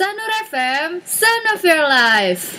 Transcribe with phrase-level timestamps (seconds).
[0.00, 2.56] Sanur FM, Sound of Your Life.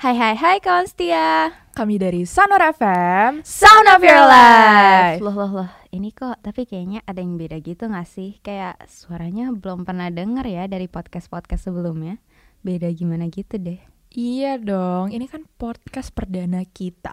[0.00, 1.52] Hai hai hai kawan setia.
[1.76, 5.20] Kami dari Sanor FM Sound of Your Life.
[5.20, 5.70] Loh loh loh.
[5.92, 8.40] Ini kok tapi kayaknya ada yang beda gitu gak sih?
[8.40, 12.16] Kayak suaranya belum pernah denger ya dari podcast-podcast sebelumnya.
[12.64, 13.76] Beda gimana gitu deh.
[14.16, 17.12] Iya dong, ini kan podcast perdana kita.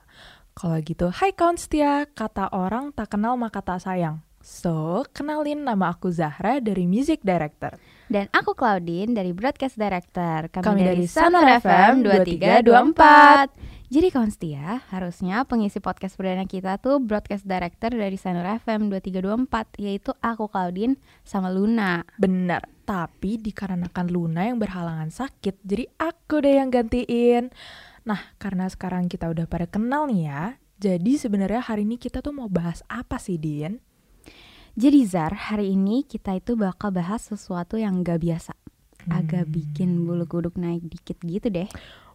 [0.56, 4.24] Kalau gitu, hai kawan setia Kata orang tak kenal maka tak sayang.
[4.40, 7.76] So, kenalin nama aku Zahra dari Music Director
[8.08, 10.48] Dan aku Claudine dari Broadcast Director.
[10.48, 12.08] Kami, Kami dari dari Sanur Sanur FM FM
[12.64, 18.88] 2324 Jadi kawan setia, harusnya pengisi podcast perdana kita tuh Broadcast Director dari Sanur FM
[18.92, 20.96] 2324 Yaitu aku Claudine
[21.28, 22.04] sama Luna.
[22.16, 27.52] Bener, tapi dikarenakan Luna yang berhalangan sakit Jadi aku deh yang gantiin.
[28.08, 30.44] Nah, karena sekarang kita udah pada kenal nih ya
[30.80, 33.84] Jadi sebenarnya hari ini kita tuh mau bahas apa sih, Din?
[34.78, 38.54] Jadi Zar, hari ini kita itu bakal bahas sesuatu yang gak biasa
[39.10, 41.66] Agak bikin bulu kuduk naik dikit gitu deh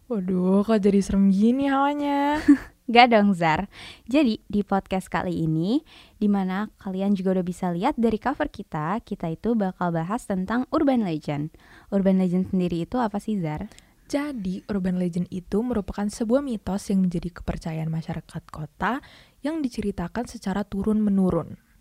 [0.07, 2.39] Waduh, kok jadi serem gini hawanya?
[2.95, 3.67] Gak dong Zar
[4.07, 5.83] Jadi di podcast kali ini
[6.15, 10.63] Di mana kalian juga udah bisa lihat dari cover kita Kita itu bakal bahas tentang
[10.71, 11.51] urban legend
[11.91, 13.67] Urban legend sendiri itu apa sih Zar?
[14.07, 19.03] Jadi, urban legend itu merupakan sebuah mitos yang menjadi kepercayaan masyarakat kota
[19.43, 21.72] yang diceritakan secara turun-menurun.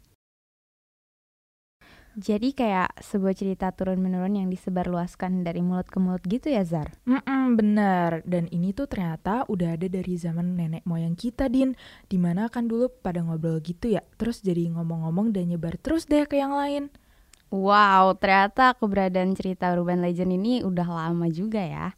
[2.12, 6.92] Jadi kayak sebuah cerita turun-menurun yang disebarluaskan dari mulut ke mulut gitu ya Zar?
[7.08, 8.20] Mm bener.
[8.28, 11.72] Dan ini tuh ternyata udah ada dari zaman nenek moyang kita, Din.
[12.12, 16.28] Di mana kan dulu pada ngobrol gitu ya, terus jadi ngomong-ngomong dan nyebar terus deh
[16.28, 16.92] ke yang lain.
[17.52, 21.92] Wow, ternyata keberadaan cerita urban legend ini udah lama juga ya.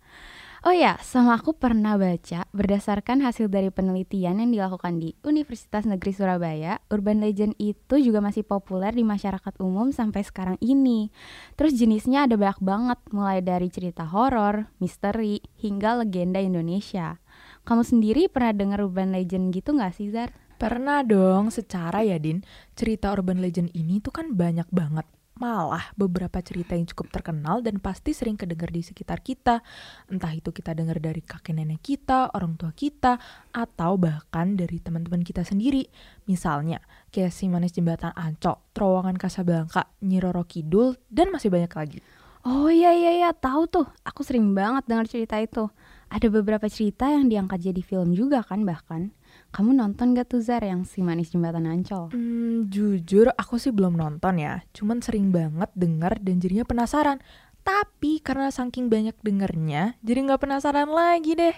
[0.65, 6.17] Oh ya, sama aku pernah baca berdasarkan hasil dari penelitian yang dilakukan di Universitas Negeri
[6.17, 11.13] Surabaya, urban legend itu juga masih populer di masyarakat umum sampai sekarang ini.
[11.61, 17.21] Terus jenisnya ada banyak banget, mulai dari cerita horor, misteri, hingga legenda Indonesia.
[17.69, 20.33] Kamu sendiri pernah dengar urban legend gitu nggak sih, Zar?
[20.57, 22.41] Pernah dong, secara ya, Din.
[22.73, 25.05] Cerita urban legend ini tuh kan banyak banget.
[25.35, 29.67] Malah beberapa cerita yang cukup terkenal dan pasti sering kedengar di sekitar kita.
[30.07, 33.19] Entah itu kita dengar dari kakek nenek kita, orang tua kita,
[33.51, 35.91] atau bahkan dari teman-teman kita sendiri.
[36.31, 36.79] Misalnya,
[37.11, 41.99] kayak si manis jembatan Ancol, terowongan Kasablanka, Nyi Roro Kidul, dan masih banyak lagi.
[42.47, 43.87] Oh iya iya iya, tahu tuh.
[44.07, 45.67] Aku sering banget dengar cerita itu.
[46.15, 49.11] Ada beberapa cerita yang diangkat jadi film juga kan bahkan.
[49.55, 52.11] Kamu nonton gak tuh Zar yang si manis jembatan Ancol?
[52.11, 54.67] Hmm, jujur aku sih belum nonton ya.
[54.75, 57.23] Cuman sering banget denger dan jadinya penasaran.
[57.63, 61.55] Tapi karena saking banyak dengernya, jadi nggak penasaran lagi deh.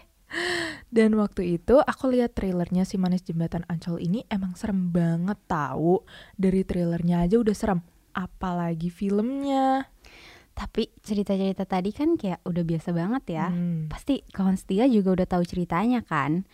[0.93, 6.05] Dan waktu itu aku lihat trailernya si manis jembatan Ancol ini emang serem banget tahu.
[6.37, 7.81] Dari trailernya aja udah serem.
[8.13, 9.89] Apalagi filmnya.
[10.53, 13.49] Tapi cerita-cerita tadi kan kayak udah biasa banget ya.
[13.49, 13.89] Hmm.
[13.89, 16.45] Pasti kawan setia juga udah tahu ceritanya kan.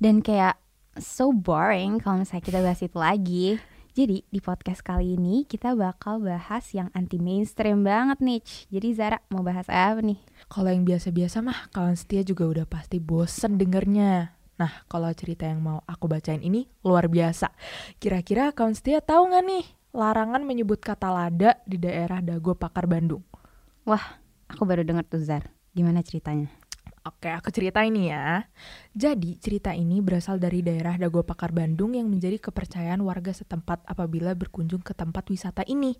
[0.00, 0.56] Dan kayak
[1.00, 3.46] so boring kalau misalnya kita bahas itu lagi.
[3.96, 8.40] Jadi di podcast kali ini kita bakal bahas yang anti mainstream banget nih.
[8.68, 10.20] Jadi Zara mau bahas apa nih?
[10.52, 14.36] Kalau yang biasa-biasa mah kawan setia juga udah pasti bosen dengernya.
[14.60, 17.48] Nah, kalau cerita yang mau aku bacain ini luar biasa.
[17.96, 19.64] Kira-kira kawan setia tahu nggak nih
[19.96, 23.24] larangan menyebut kata lada di daerah Dago Pakar Bandung?
[23.88, 25.48] Wah, aku baru denger tuh Zar.
[25.72, 26.52] Gimana ceritanya?
[27.06, 28.50] Oke, aku ceritain nih ya.
[28.90, 34.34] Jadi, cerita ini berasal dari daerah Dago Pakar Bandung yang menjadi kepercayaan warga setempat apabila
[34.34, 35.94] berkunjung ke tempat wisata ini.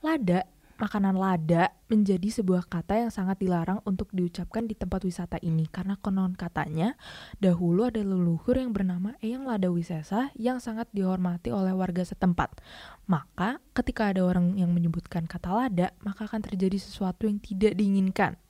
[0.00, 0.48] Lada,
[0.80, 6.00] makanan lada menjadi sebuah kata yang sangat dilarang untuk diucapkan di tempat wisata ini karena
[6.00, 6.96] konon katanya
[7.36, 12.64] dahulu ada leluhur yang bernama Eyang Lada Wisesa yang sangat dihormati oleh warga setempat.
[13.04, 18.40] Maka, ketika ada orang yang menyebutkan kata lada, maka akan terjadi sesuatu yang tidak diinginkan.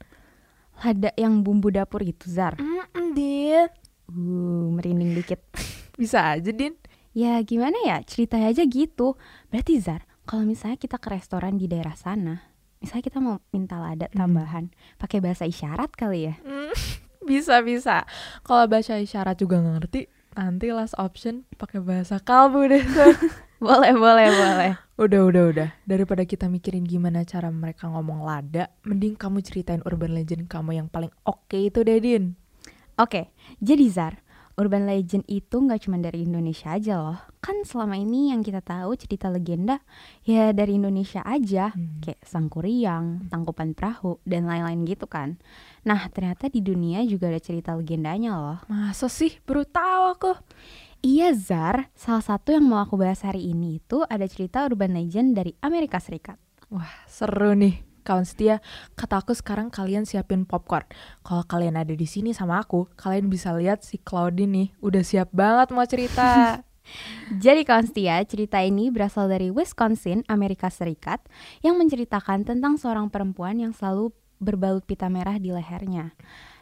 [0.83, 2.57] Lada yang bumbu dapur itu Zar.
[2.61, 3.67] Mm, Din.
[4.07, 5.41] Uh, merinding dikit.
[6.01, 6.77] Bisa aja, Din.
[7.17, 9.17] Ya gimana ya ceritanya aja gitu
[9.49, 12.45] Berarti Zar kalau misalnya kita ke restoran di daerah sana
[12.77, 14.69] Misalnya kita mau minta lada tambahan
[15.01, 16.77] pakai bahasa isyarat kali ya Mm,
[17.33, 18.05] bisa bisa.
[18.45, 20.01] Kalau bahasa isyarat juga nggak ngerti,
[20.37, 22.85] nanti last option pakai bahasa kalbu deh.
[23.67, 25.69] Boleh boleh boleh udah udah udah.
[25.85, 30.89] Daripada kita mikirin gimana cara mereka ngomong lada, mending kamu ceritain urban legend kamu yang
[30.89, 32.47] paling oke itu deh, Din.
[32.97, 33.29] Oke
[33.61, 34.25] jadi Zar
[34.57, 38.97] Urban legend itu nggak cuma dari Indonesia aja loh Kan selama ini yang kita tahu
[38.97, 39.85] cerita legenda
[40.25, 42.01] Ya dari Indonesia aja Hmm.
[42.01, 45.37] Kayak Sangkuriang, Tangkupan Perahu, dan lain-lain gitu kan
[45.85, 49.37] Nah ternyata di dunia juga ada cerita legendanya loh Masa sih?
[49.45, 50.33] Baru tahu aku.
[51.05, 55.37] Iya Zar, salah satu yang mau aku bahas hari ini itu ada cerita urban legend
[55.37, 56.41] dari Amerika Serikat.
[56.73, 57.85] Wah, seru nih.
[58.07, 58.63] kawan setia.
[58.95, 60.87] Kata aku sekarang kalian siapin popcorn.
[61.27, 65.35] Kalau kalian ada di sini sama aku, kalian bisa lihat si Claudine nih udah siap
[65.35, 66.63] banget mau cerita.
[67.43, 71.19] Jadi kawan setia, cerita ini berasal dari Wisconsin, Amerika Serikat,
[71.67, 76.15] yang menceritakan tentang seorang perempuan yang selalu berbalut pita merah di lehernya.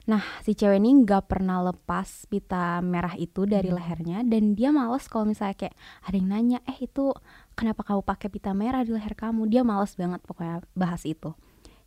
[0.04, 3.80] Nah, si cewek ini nggak pernah lepas pita merah itu dari Hmm.
[3.80, 7.16] lehernya dan dia males kalau misalnya kayak ada yang nanya, eh itu
[7.56, 9.48] kenapa kamu pakai pita merah di leher kamu?
[9.48, 11.32] Dia males banget pokoknya bahas itu.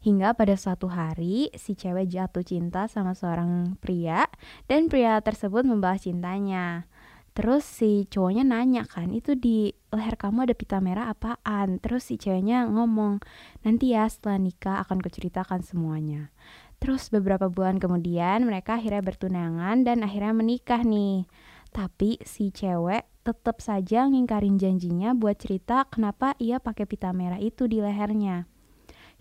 [0.02, 4.26] Hingga pada suatu hari si cewek jatuh cinta sama seorang pria
[4.66, 6.90] dan pria tersebut membalas cintanya.
[7.38, 11.78] Terus si cowoknya nanya kan, itu di leher kamu ada pita merah apaan?
[11.78, 13.22] Terus si ceweknya ngomong,
[13.62, 16.34] nanti ya setelah nikah akan kuceritakan semuanya.
[16.82, 21.30] Terus beberapa bulan kemudian mereka akhirnya bertunangan dan akhirnya menikah nih.
[21.70, 27.70] Tapi si cewek tetap saja ngingkarin janjinya buat cerita kenapa ia pakai pita merah itu
[27.70, 28.50] di lehernya.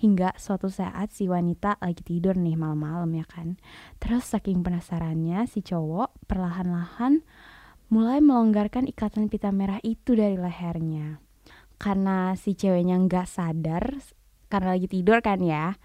[0.00, 3.60] Hingga suatu saat si wanita lagi tidur nih malam-malam ya kan.
[4.00, 7.20] Terus saking penasarannya si cowok perlahan-lahan
[7.86, 11.22] mulai melonggarkan ikatan pita merah itu dari lehernya.
[11.76, 14.00] Karena si ceweknya nggak sadar
[14.48, 15.76] karena lagi tidur kan ya.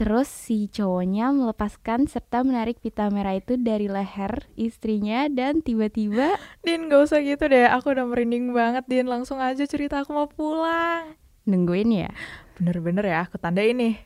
[0.00, 6.88] Terus si cowoknya melepaskan serta menarik pita merah itu dari leher istrinya dan tiba-tiba Din
[6.88, 11.20] gak usah gitu deh, aku udah merinding banget Din, langsung aja cerita aku mau pulang.
[11.44, 12.10] nungguin ya.
[12.56, 14.00] Bener-bener ya, aku tandain nih.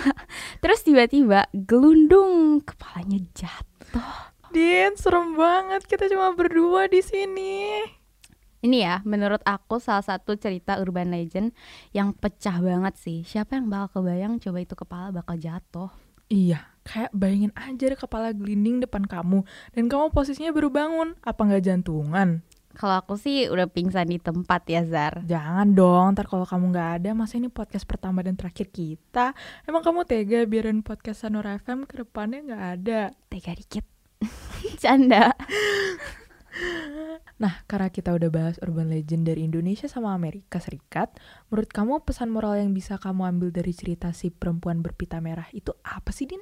[0.64, 4.33] Terus tiba-tiba gelundung kepalanya jatuh.
[4.54, 7.82] Din, serem banget, kita cuma berdua di sini.
[8.62, 11.50] Ini ya, menurut aku salah satu cerita urban legend
[11.90, 13.26] yang pecah banget sih.
[13.26, 15.90] Siapa yang bakal kebayang coba itu kepala bakal jatuh?
[16.30, 19.42] Iya, kayak bayangin aja deh kepala gelinding depan kamu
[19.74, 21.18] dan kamu posisinya baru bangun.
[21.26, 22.46] Apa nggak jantungan?
[22.78, 25.26] Kalau aku sih udah pingsan di tempat ya Zar.
[25.26, 29.34] Jangan dong, ntar kalau kamu nggak ada, masa ini podcast pertama dan terakhir kita?
[29.66, 33.00] Emang kamu tega biarin podcast Sanora FM ke depannya nggak ada?
[33.26, 33.93] Tega dikit.
[34.84, 35.32] Canda.
[37.34, 41.18] Nah, karena kita udah bahas urban legend dari Indonesia sama Amerika Serikat,
[41.50, 45.74] menurut kamu pesan moral yang bisa kamu ambil dari cerita si perempuan berpita merah itu
[45.82, 46.38] apa sih, Din?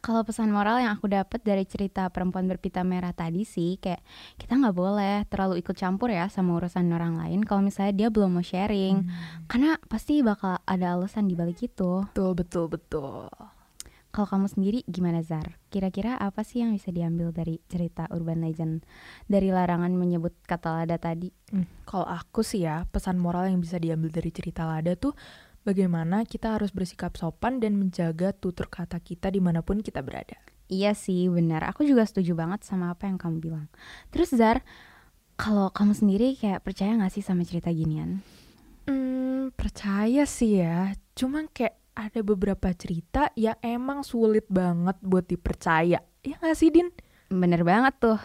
[0.00, 4.00] Kalau pesan moral yang aku dapat dari cerita perempuan berpita merah tadi sih kayak
[4.40, 8.32] kita nggak boleh terlalu ikut campur ya sama urusan orang lain kalau misalnya dia belum
[8.32, 9.04] mau sharing
[9.44, 12.08] karena pasti bakal ada alasan di balik itu.
[12.16, 13.28] Betul, betul, betul.
[14.10, 15.62] Kalau kamu sendiri gimana Zar?
[15.70, 18.82] Kira-kira apa sih yang bisa diambil dari cerita urban legend
[19.30, 21.30] dari larangan menyebut kata lada tadi?
[21.54, 25.14] Hmm, kalau aku sih ya, pesan moral yang bisa diambil dari cerita Lada tuh
[25.62, 30.38] bagaimana kita harus bersikap sopan dan menjaga tutur kata kita di mana pun kita berada.
[30.70, 33.66] Iya sih benar, aku juga setuju banget sama apa yang kamu bilang.
[34.14, 34.62] Terus Zar,
[35.34, 38.22] kalau kamu sendiri kayak percaya gak sih sama cerita ginian?
[38.86, 40.94] Hmm, percaya sih ya.
[41.18, 46.00] Cuman kayak ada beberapa cerita yang emang sulit banget buat dipercaya.
[46.24, 46.88] Ya gak sih, Din?
[47.28, 48.20] Bener banget tuh.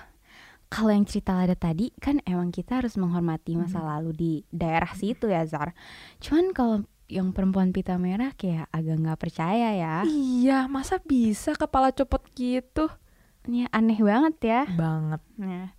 [0.72, 5.30] Kalau yang cerita lada tadi kan emang kita harus menghormati masa lalu di daerah situ
[5.30, 5.77] ya Zar.
[6.20, 9.96] Cuman kalau yang perempuan pita merah kayak agak nggak percaya ya.
[10.10, 12.89] Iya, masa bisa kepala copot gitu?
[13.46, 14.62] Ini aneh banget ya.
[14.74, 15.22] Banget.
[15.38, 15.70] Nah.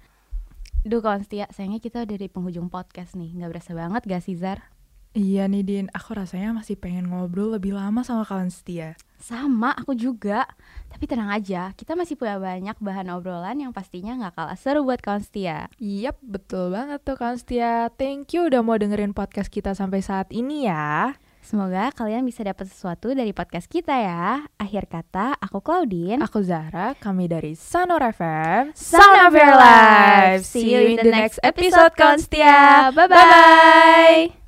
[0.87, 3.35] Duh kawan setia, sayangnya kita udah di penghujung podcast nih.
[3.35, 4.71] Nggak berasa banget gak sih Zar?
[5.17, 5.87] Iya nih, Din.
[5.97, 9.01] Aku rasanya masih pengen ngobrol lebih lama sama kawan setia.
[9.17, 10.45] Sama, aku juga.
[10.93, 15.01] Tapi tenang aja, kita masih punya banyak bahan obrolan yang pastinya nggak kalah seru buat
[15.01, 15.73] kawan setia.
[15.81, 17.89] Yap, betul banget tuh kawan setia.
[17.97, 21.17] Thank you udah mau dengerin podcast kita sampai saat ini ya.
[21.41, 24.45] Semoga kalian bisa dapat sesuatu dari podcast kita ya.
[24.61, 26.21] Akhir kata, aku Claudine.
[26.21, 28.77] Aku Zahra, kami dari Sanor FM.
[28.77, 30.45] Sound of your life.
[30.45, 32.93] See you in the next episode, kawan setia.
[32.93, 34.46] Bye-bye.